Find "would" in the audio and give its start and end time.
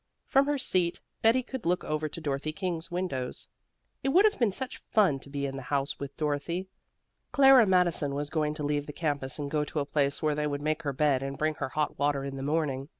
4.09-4.25, 10.47-10.63